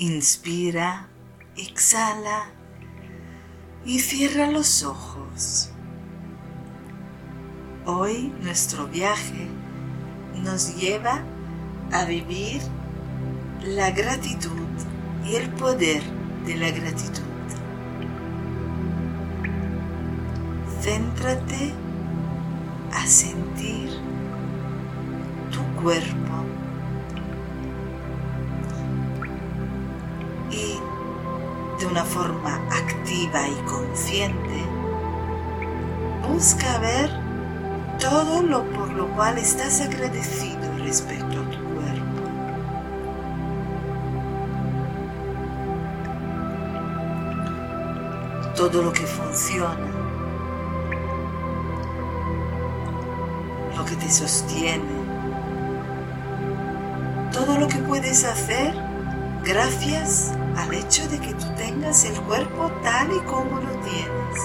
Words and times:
Inspira, 0.00 1.08
exhala 1.56 2.52
y 3.84 3.98
cierra 3.98 4.48
los 4.48 4.84
ojos. 4.84 5.70
Hoy 7.84 8.32
nuestro 8.40 8.86
viaje 8.86 9.48
nos 10.36 10.76
lleva 10.76 11.24
a 11.90 12.04
vivir 12.04 12.62
la 13.64 13.90
gratitud 13.90 14.68
y 15.26 15.34
el 15.34 15.50
poder 15.50 16.04
de 16.46 16.54
la 16.54 16.70
gratitud. 16.70 17.24
Céntrate 20.80 21.72
a 22.92 23.04
sentir 23.04 23.90
tu 25.50 25.82
cuerpo 25.82 26.27
una 31.90 32.04
forma 32.04 32.60
activa 32.70 33.48
y 33.48 33.54
consciente 33.64 34.64
busca 36.28 36.78
ver 36.78 37.10
todo 37.98 38.42
lo 38.42 38.64
por 38.70 38.90
lo 38.90 39.08
cual 39.14 39.38
estás 39.38 39.80
agradecido 39.80 40.76
respecto 40.78 41.24
a 41.24 41.50
tu 41.50 41.58
cuerpo. 41.74 42.22
Todo 48.54 48.82
lo 48.82 48.92
que 48.92 49.06
funciona, 49.06 49.88
lo 53.76 53.84
que 53.84 53.96
te 53.96 54.10
sostiene, 54.10 54.98
todo 57.32 57.58
lo 57.58 57.66
que 57.66 57.78
puedes 57.78 58.24
hacer 58.24 58.74
gracias 59.44 60.37
al 60.58 60.74
hecho 60.74 61.08
de 61.08 61.20
que 61.20 61.32
tú 61.34 61.46
tengas 61.56 62.04
el 62.04 62.20
cuerpo 62.22 62.70
tal 62.82 63.08
y 63.12 63.20
como 63.20 63.60
lo 63.60 63.70
tienes. 63.82 64.38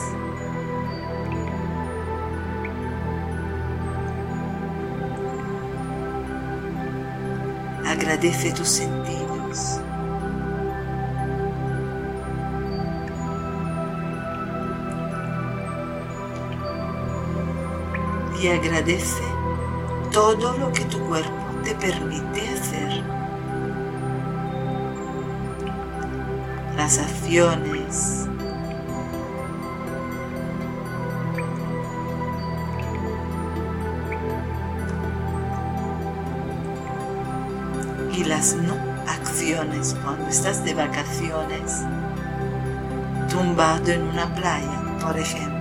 Agradece 7.87 8.51
tus 8.51 8.67
sentidos. 8.67 9.79
Y 18.39 18.47
agradece 18.49 19.23
todo 20.11 20.57
lo 20.57 20.71
que 20.73 20.85
tu 20.85 20.99
cuerpo 21.07 21.31
te 21.63 21.73
permite 21.75 22.49
hacer. 22.49 23.22
Las 26.75 26.97
acciones, 26.97 28.27
y 38.15 38.23
las 38.25 38.55
no 38.55 38.75
acciones 39.07 39.95
cuando 40.03 40.27
estás 40.27 40.63
de 40.63 40.73
vacaciones, 40.73 41.81
tumbado 43.29 43.91
en 43.91 44.03
una 44.03 44.33
playa, 44.35 44.97
por 45.01 45.17
ejemplo. 45.17 45.53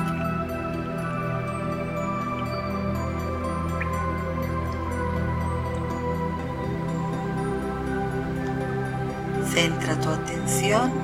Centra 9.52 10.00
tu 10.00 10.08
atención 10.08 11.01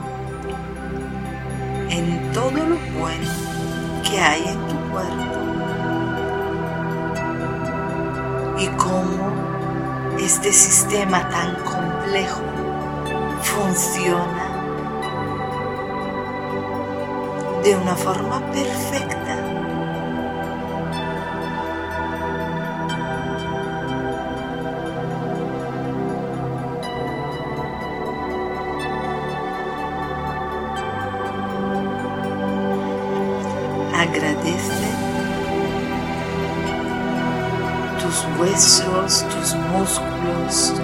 en 1.91 2.33
todo 2.33 2.50
lo 2.53 2.77
bueno 2.98 3.31
que 4.08 4.20
hay 4.20 4.42
en 4.47 4.67
tu 4.69 4.77
cuerpo 4.91 5.38
y 8.59 8.66
cómo 8.76 10.19
este 10.19 10.53
sistema 10.53 11.28
tan 11.28 11.54
complejo 11.65 12.43
funciona 13.43 14.48
de 17.62 17.77
una 17.77 17.94
forma 17.94 18.41
perfecta. 18.53 19.28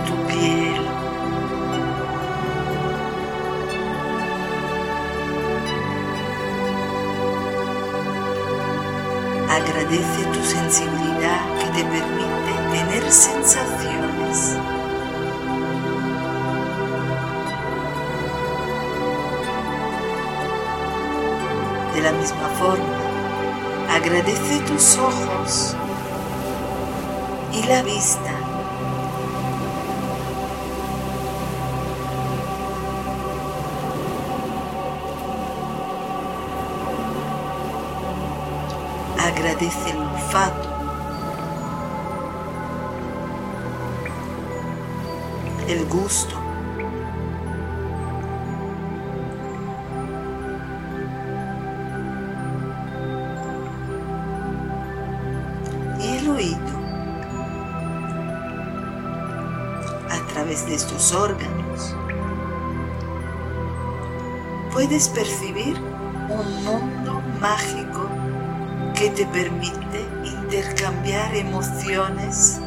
Tu 0.07 0.15
piel. 0.29 0.81
Agradece 9.51 10.25
tu 10.33 10.45
sensibilidad 10.45 11.41
que 11.59 11.67
te 11.77 11.85
permite 11.85 12.53
tener 12.73 13.11
sensaciones. 13.11 14.57
De 21.95 22.01
la 22.03 22.13
misma 22.13 22.49
forma, 22.59 23.95
agradece 23.95 24.61
tus 24.67 24.99
ojos 24.99 25.77
y 27.53 27.63
la 27.67 27.83
vista. 27.83 28.34
Agradece 39.35 39.91
el 39.91 39.99
olfato, 39.99 40.69
el 45.69 45.85
gusto. 45.87 46.37
Y 56.01 56.17
el 56.19 56.31
oído. 56.31 56.85
a 60.11 60.27
través 60.37 60.67
de 60.67 60.75
estos 60.75 61.13
órganos, 61.13 61.95
puedes 64.73 65.09
percibir 65.09 65.77
un 66.29 66.65
mundo 66.65 67.23
mágico 67.41 68.04
que 68.95 69.11
te 69.11 69.27
permite 69.27 70.07
intercambiar 70.25 71.35
emociones 71.35 72.61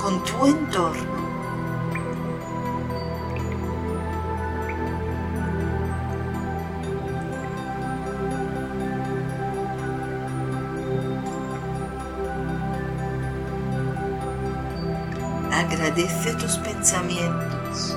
con 0.00 0.24
tu 0.24 0.46
entorno. 0.46 1.16
Agradece 15.52 16.32
tus 16.34 16.56
pensamientos. 16.58 17.96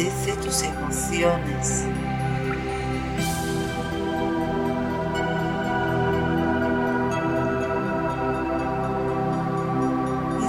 Tus 0.00 0.62
emociones. 0.62 1.84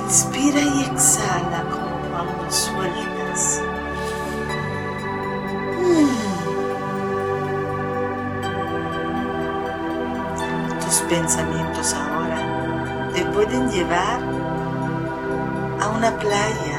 Inspira 0.05 0.61
y 0.61 0.81
exhala 0.83 1.65
como 1.69 1.99
cuando 2.09 2.49
sueltas. 2.49 3.61
Tus 10.85 10.95
pensamientos 11.09 11.93
ahora 11.93 13.11
te 13.13 13.25
pueden 13.25 13.69
llevar 13.69 14.21
a 15.81 15.89
una 15.89 16.17
playa 16.17 16.70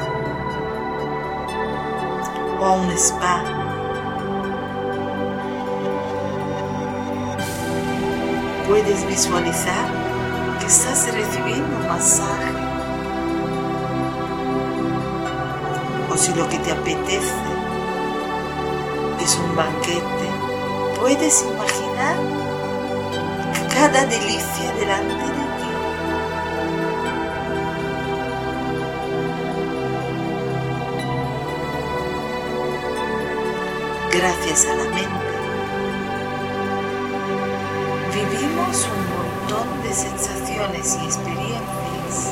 o 2.63 2.65
a 2.65 2.71
un 2.71 2.89
spa. 2.91 3.63
puedes 8.67 9.05
visualizar 9.05 9.85
que 10.59 10.65
estás 10.65 11.13
recibiendo 11.13 11.77
un 11.77 11.87
masaje. 11.87 12.53
O 16.11 16.17
si 16.17 16.33
lo 16.33 16.47
que 16.47 16.57
te 16.59 16.71
apetece 16.71 17.43
es 19.21 19.35
un 19.37 19.55
banquete, 19.55 20.27
puedes 20.99 21.43
imaginar 21.43 22.15
cada 23.73 24.05
delicia 24.05 24.71
delante 24.79 25.25
de 25.37 25.42
Gracias 34.15 34.67
a 34.67 34.75
la 34.75 34.83
mente, 34.83 35.09
vivimos 38.13 38.87
un 38.87 39.47
montón 39.49 39.81
de 39.81 39.91
sensaciones 39.91 40.99
y 41.01 41.05
experiencias, 41.05 42.31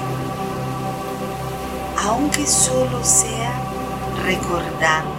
aunque 2.05 2.45
solo 2.45 3.03
sea 3.03 3.51
recordando 4.23 5.09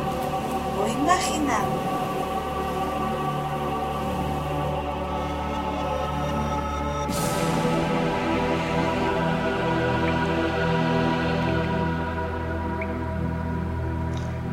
o 0.81 0.89
imaginando 0.89 1.83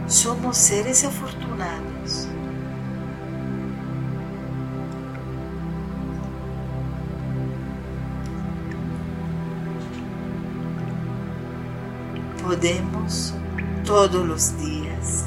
somos 0.07 0.57
seres 0.57 1.05
afortunados. 1.05 1.88
Podemos 12.43 13.33
todos 13.85 14.25
los 14.25 14.57
días 14.59 15.25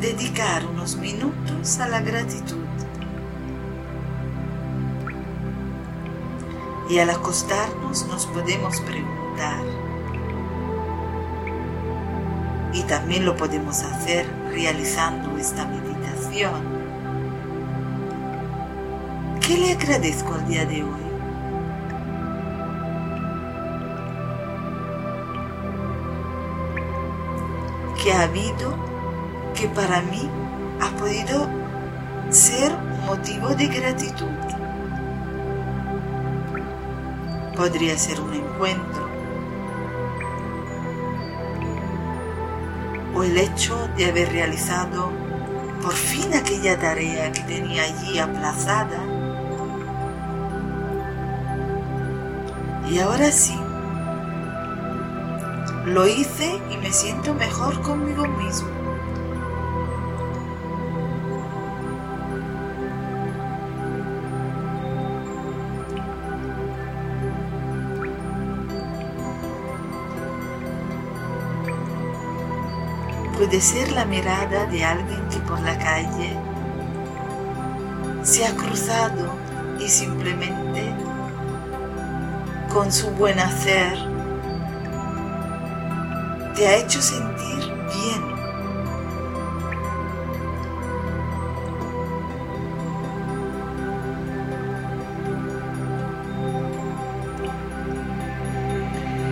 dedicar 0.00 0.66
unos 0.66 0.96
minutos 0.96 1.78
a 1.78 1.88
la 1.88 2.00
gratitud. 2.00 2.56
Y 6.90 6.98
al 6.98 7.10
acostarnos 7.10 8.06
nos 8.08 8.26
podemos 8.26 8.80
preguntar, 8.80 9.62
y 12.72 12.82
también 12.82 13.24
lo 13.24 13.36
podemos 13.36 13.82
hacer 13.82 14.26
realizando 14.50 15.36
esta 15.38 15.66
meditación. 15.66 16.80
¿Qué 19.40 19.56
le 19.56 19.72
agradezco 19.72 20.34
al 20.34 20.46
día 20.46 20.64
de 20.66 20.82
hoy? 20.82 20.99
¿Qué 28.02 28.14
ha 28.14 28.22
habido 28.22 28.74
que 29.54 29.68
para 29.68 30.00
mí 30.00 30.26
ha 30.80 30.88
podido 30.96 31.46
ser 32.30 32.72
motivo 33.04 33.48
de 33.50 33.66
gratitud? 33.66 34.26
Podría 37.54 37.98
ser 37.98 38.22
un 38.22 38.32
encuentro 38.32 39.06
o 43.14 43.22
el 43.22 43.36
hecho 43.36 43.76
de 43.98 44.06
haber 44.06 44.32
realizado 44.32 45.10
por 45.82 45.92
fin 45.92 46.32
aquella 46.32 46.78
tarea 46.78 47.30
que 47.32 47.42
tenía 47.42 47.82
allí 47.82 48.18
aplazada. 48.18 48.98
Y 52.90 52.98
ahora 52.98 53.30
sí, 53.30 53.58
lo 55.90 56.06
hice 56.06 56.60
y 56.70 56.76
me 56.76 56.92
siento 56.92 57.34
mejor 57.34 57.80
conmigo 57.82 58.26
mismo. 58.26 58.68
puede 73.36 73.62
ser 73.62 73.90
la 73.92 74.04
mirada 74.04 74.66
de 74.66 74.84
alguien 74.84 75.26
que 75.30 75.38
por 75.38 75.58
la 75.60 75.78
calle 75.78 76.36
se 78.22 78.44
ha 78.44 78.54
cruzado 78.54 79.34
y 79.78 79.88
simplemente 79.88 80.94
con 82.70 82.92
su 82.92 83.10
buen 83.12 83.38
hacer 83.38 84.09
te 86.60 86.68
ha 86.68 86.76
hecho 86.76 87.00
sentir 87.00 87.56
bien. 87.56 88.22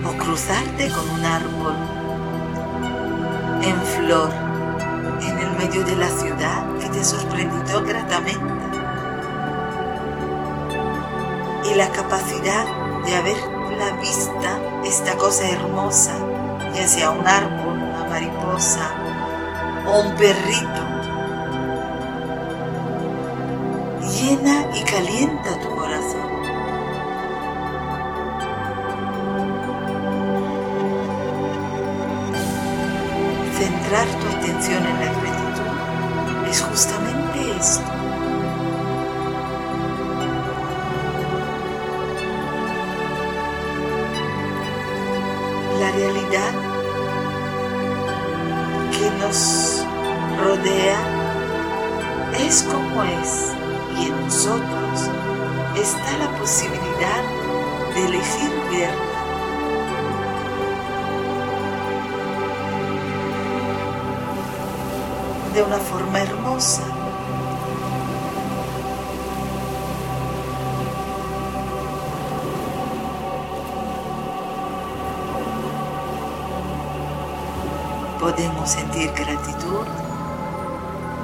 O 0.07 0.17
cruzarte 0.17 0.89
con 0.89 1.07
un 1.07 1.23
árbol 1.23 1.75
en 3.61 3.79
flor 3.93 4.31
en 5.21 5.37
el 5.37 5.51
medio 5.59 5.85
de 5.85 5.95
la 5.97 6.09
ciudad 6.09 6.79
que 6.79 6.89
te 6.89 7.03
sorprendió 7.03 7.83
gratamente. 7.85 8.53
Y 11.71 11.75
la 11.75 11.91
capacidad 11.91 12.65
de 13.05 13.15
haber 13.15 13.37
la 13.77 13.91
vista 14.01 14.59
esta 14.83 15.15
cosa 15.15 15.47
hermosa, 15.47 16.15
ya 16.73 16.87
sea 16.87 17.11
un 17.11 17.27
árbol, 17.27 17.73
una 17.73 18.05
mariposa 18.09 18.91
o 19.87 20.01
un 20.01 20.15
perrito, 20.15 20.81
llena 24.01 24.67
y 24.75 24.83
calienta 24.83 25.59
tu 25.59 25.75
corazón. 25.75 26.29
centrar 33.59 34.07
tu 34.07 34.27
atención 34.37 34.85
en 34.85 34.98
de 65.59 65.65
una 65.65 65.77
forma 65.77 66.21
hermosa. 66.21 66.83
Podemos 78.21 78.69
sentir 78.69 79.11
gratitud 79.11 79.85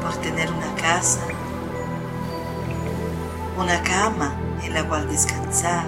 por 0.02 0.16
tener 0.18 0.52
una 0.52 0.76
casa, 0.76 1.22
una 3.58 3.82
cama 3.84 4.36
en 4.64 4.74
la 4.74 4.86
cual 4.86 5.08
descansar, 5.08 5.86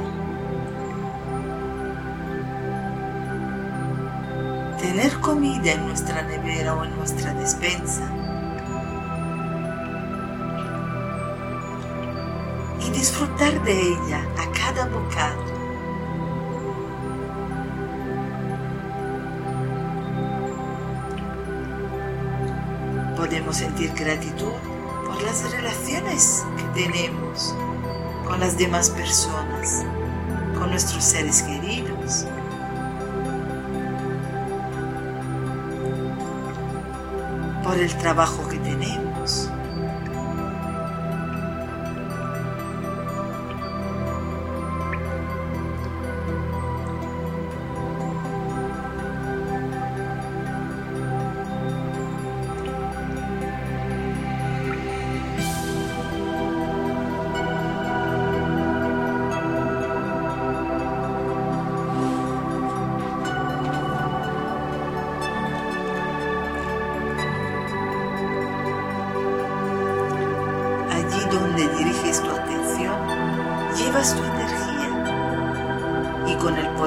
tener 4.79 5.19
comida 5.19 5.73
en 5.73 5.85
nuestra 5.85 6.21
nevera 6.21 6.75
o 6.75 6.85
en 6.85 6.95
nuestra 6.95 7.33
despensa. 7.33 8.26
Y 12.87 12.89
disfrutar 12.91 13.63
de 13.63 13.81
ella 13.81 14.21
a 14.37 14.51
cada 14.51 14.87
bocado. 14.87 15.43
Podemos 23.17 23.57
sentir 23.57 23.91
gratitud 23.93 24.53
por 25.05 25.21
las 25.23 25.51
relaciones 25.51 26.45
que 26.55 26.83
tenemos 26.85 27.55
con 28.25 28.39
las 28.39 28.57
demás 28.57 28.89
personas, 28.89 29.83
con 30.57 30.69
nuestros 30.69 31.03
seres 31.03 31.43
queridos. 31.43 32.25
por 37.67 37.77
el 37.77 37.93
trabajo 37.97 38.47
que 38.47 38.57
tenemos 38.59 38.96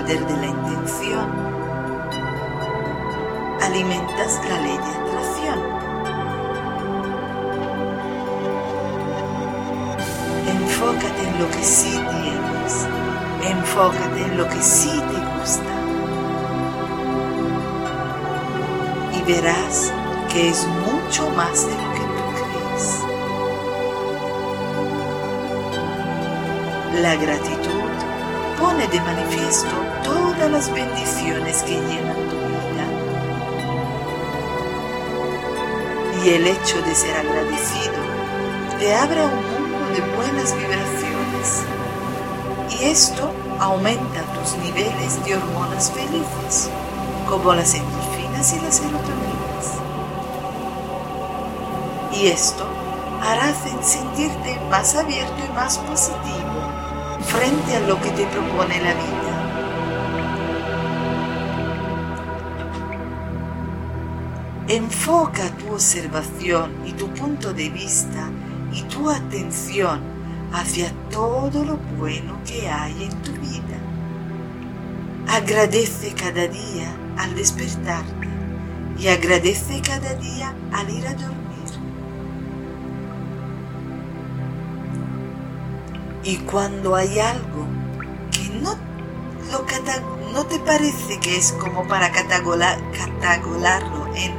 poder 0.01 0.27
de 0.27 0.37
la 0.37 0.47
intención 0.47 1.31
alimentas 3.61 4.41
la 4.49 4.61
ley 4.61 4.79
de 4.79 4.93
atracción. 5.01 5.59
Enfócate 10.49 11.23
en 11.29 11.39
lo 11.39 11.51
que 11.51 11.63
sí 11.63 11.91
tienes, 11.91 12.89
enfócate 13.45 14.23
en 14.23 14.39
lo 14.39 14.49
que 14.49 14.63
sí 14.63 14.89
te 14.89 15.21
gusta 15.39 15.75
y 19.19 19.23
verás 19.31 19.93
que 20.33 20.49
es 20.49 20.67
mucho 20.67 21.29
más 21.37 21.67
de 21.67 21.73
lo 21.73 21.93
que 21.93 22.05
tú 22.17 22.25
crees. 22.39 23.05
La 27.03 27.17
gratitud 27.17 27.60
pone 28.61 28.87
de 28.87 29.01
manifiesto 29.01 29.71
todas 30.05 30.51
las 30.51 30.73
bendiciones 30.73 31.63
que 31.63 31.73
llenan 31.73 32.29
tu 32.29 32.37
vida. 32.37 32.87
Y 36.23 36.29
el 36.31 36.47
hecho 36.47 36.81
de 36.83 36.95
ser 36.95 37.17
agradecido 37.17 38.01
te 38.79 38.95
abre 38.95 39.25
un 39.25 39.71
mundo 39.71 39.87
de 39.95 40.01
buenas 40.17 40.55
vibraciones. 40.55 41.65
Y 42.79 42.85
esto 42.85 43.33
aumenta 43.59 44.23
tus 44.35 44.57
niveles 44.59 45.25
de 45.25 45.37
hormonas 45.37 45.91
felices, 45.91 46.71
como 47.29 47.55
las 47.55 47.75
endorfinas 47.75 48.53
y 48.53 48.61
las 48.61 48.77
serotoninas 48.77 49.41
y 52.21 52.27
esto 52.27 52.67
hará 53.23 53.55
sentirte 53.83 54.61
más 54.69 54.95
abierto 54.95 55.35
y 55.49 55.53
más 55.55 55.79
positivo 55.79 56.50
frente 57.25 57.77
a 57.77 57.81
lo 57.81 58.01
que 58.01 58.11
te 58.11 58.27
propone 58.27 58.81
la 58.83 58.95
vida. 58.95 59.31
Enfoca 64.69 65.49
tu 65.57 65.73
observación 65.73 66.73
y 66.87 66.93
tu 66.93 67.09
punto 67.09 67.53
de 67.53 67.71
vista 67.71 68.31
y 68.73 68.83
tu 68.83 69.11
atención 69.11 70.01
hacia 70.53 70.93
todo 71.11 71.65
lo 71.65 71.77
bueno 71.99 72.39
que 72.47 72.69
hay 72.69 73.05
en 73.05 73.23
tu 73.23 73.33
vida. 73.33 73.79
Agradece 75.29 76.13
cada 76.15 76.47
día 76.47 76.93
al 77.19 77.35
despertarte 77.35 78.29
y 78.99 79.09
agradece 79.09 79.81
cada 79.81 80.15
día 80.15 80.55
al 80.73 80.91
ir 80.91 81.07
a 81.07 81.15
dormir. 81.15 81.40
Y 86.23 86.37
cuando 86.39 86.95
hay 86.95 87.19
algo 87.19 87.67
que 88.31 88.51
no, 88.61 88.77
lo 89.51 89.67
no 90.33 90.47
te 90.47 90.61
parece 90.61 91.19
que 91.19 91.37
es 91.37 91.53
como 91.53 91.89
para 91.89 92.13
catagolarlo 92.13 94.07
en 94.15 94.33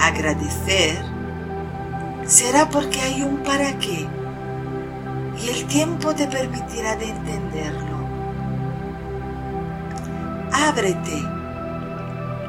agradecer, 0.00 1.04
será 2.26 2.68
porque 2.70 3.00
hay 3.00 3.22
un 3.22 3.42
para 3.42 3.78
qué 3.78 4.08
y 5.40 5.48
el 5.50 5.66
tiempo 5.66 6.14
te 6.14 6.26
permitirá 6.26 6.96
de 6.96 7.10
entenderlo. 7.10 7.98
Ábrete 10.52 11.22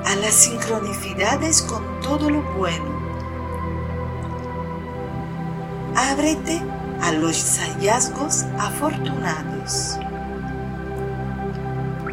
a 0.05 0.15
las 0.15 0.33
sincronicidades 0.33 1.61
con 1.61 1.83
todo 2.01 2.29
lo 2.29 2.41
bueno. 2.57 2.99
Ábrete 5.95 6.61
a 7.01 7.11
los 7.11 7.59
hallazgos 7.59 8.45
afortunados. 8.57 9.97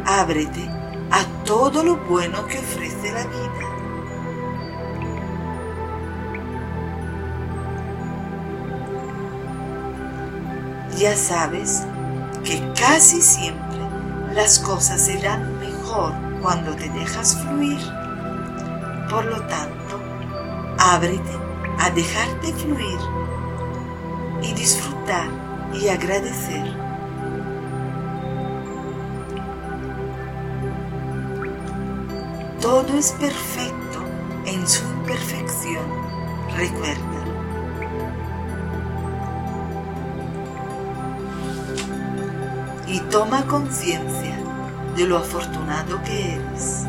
Ábrete 0.05 0.69
a 1.11 1.23
todo 1.43 1.83
lo 1.83 1.97
bueno 1.97 2.45
que 2.47 2.59
ofrece 2.59 3.11
la 3.11 3.25
vida. 3.25 3.67
Ya 10.97 11.15
sabes 11.15 11.85
que 12.43 12.59
casi 12.73 13.21
siempre 13.21 13.77
las 14.33 14.57
cosas 14.59 15.01
serán 15.01 15.59
mejor 15.59 16.13
cuando 16.41 16.75
te 16.75 16.89
dejas 16.89 17.37
fluir. 17.37 17.79
Por 19.09 19.25
lo 19.25 19.41
tanto, 19.47 19.99
ábrete 20.79 21.37
a 21.79 21.89
dejarte 21.91 22.53
fluir 22.53 23.26
y 24.41 24.53
disfrutar 24.53 25.29
y 25.73 25.87
agradecer. 25.89 26.63
Todo 32.61 32.97
es 32.97 33.11
perfecto 33.13 33.99
en 34.45 34.67
su 34.67 34.83
imperfección, 34.83 35.85
recuerda. 36.55 36.97
Y 42.87 42.99
toma 43.11 43.45
conciencia 43.47 44.37
de 44.95 45.05
lo 45.05 45.17
afortunado 45.17 46.01
que 46.03 46.35
eres. 46.35 46.85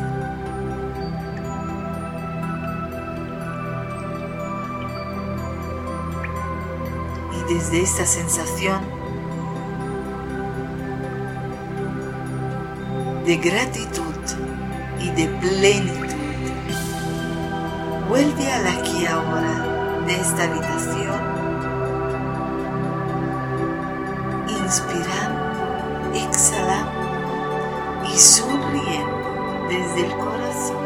Desde 7.49 7.81
esta 7.81 8.05
sensación 8.05 8.79
de 13.25 13.37
gratitud 13.37 14.03
y 14.99 15.09
de 15.09 15.27
plenitud. 15.39 16.15
Vuelve 18.07 18.51
al 18.51 18.67
aquí 18.67 19.03
ahora 19.07 20.03
de 20.05 20.15
esta 20.15 20.43
habitación, 20.43 21.21
inspirando, 24.47 26.13
exhalando 26.13 28.05
y 28.13 28.17
sonriendo 28.17 29.67
desde 29.69 30.05
el 30.05 30.11
corazón. 30.17 30.77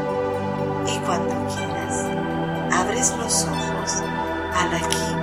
Y 0.88 0.98
cuando 1.06 1.36
quieras, 1.54 2.06
abres 2.72 3.14
los 3.18 3.44
ojos 3.44 4.02
al 4.56 4.76
aquí 4.76 5.14